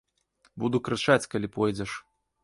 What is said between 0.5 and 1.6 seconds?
Буду крычаць, калі